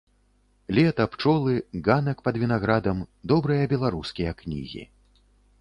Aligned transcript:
Лета, 0.77 1.05
пчолы, 1.15 1.53
ганак 1.87 2.25
пад 2.29 2.41
вінаградам, 2.45 2.97
добрыя 3.33 3.71
беларускія 3.75 4.31
кнігі. 4.45 4.83